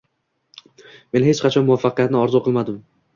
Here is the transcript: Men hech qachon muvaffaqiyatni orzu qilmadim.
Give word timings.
Men 1.17 1.25
hech 1.27 1.41
qachon 1.43 1.67
muvaffaqiyatni 1.67 2.19
orzu 2.23 2.43
qilmadim. 2.49 2.81